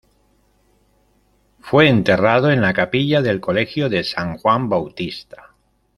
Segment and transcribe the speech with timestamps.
[1.59, 5.53] Fue enterrado en la capilla del Colegio de san Juan Bautista.